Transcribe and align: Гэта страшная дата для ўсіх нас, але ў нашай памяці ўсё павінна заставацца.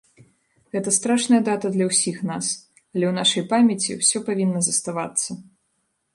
Гэта 0.75 0.93
страшная 0.95 1.39
дата 1.49 1.71
для 1.75 1.85
ўсіх 1.89 2.17
нас, 2.31 2.45
але 2.93 3.05
ў 3.11 3.13
нашай 3.19 3.43
памяці 3.53 3.99
ўсё 4.01 4.17
павінна 4.33 4.59
заставацца. 4.71 5.29